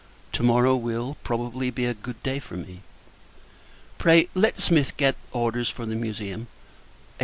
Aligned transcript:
To 0.31 0.41
morrow 0.41 0.75
will, 0.75 1.15
probably, 1.23 1.69
be 1.69 1.85
a 1.85 1.93
good 1.93 2.23
day 2.23 2.39
for 2.39 2.57
me. 2.57 2.79
Pray, 3.99 4.29
let 4.33 4.59
Smith 4.59 4.97
get 4.97 5.15
orders 5.31 5.69
for 5.69 5.85
the 5.85 5.93
Museum, 5.93 6.47
&c. 7.19 7.19